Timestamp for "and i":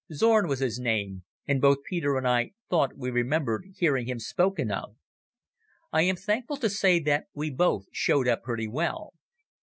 2.17-2.53